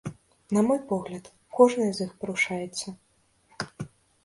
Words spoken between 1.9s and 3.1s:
з іх парушаецца.